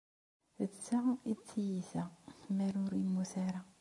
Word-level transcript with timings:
D 0.59 0.63
ta 0.85 1.01
i 1.31 1.33
d 1.37 1.39
tiyita 1.47 2.03
amer 2.49 2.73
ur 2.83 2.93
yemmut 3.01 3.33
ara. 3.47 3.61